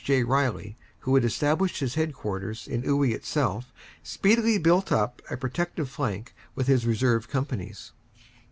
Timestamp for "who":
1.01-1.13